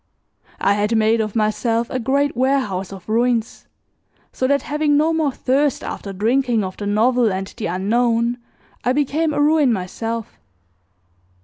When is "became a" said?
8.93-9.39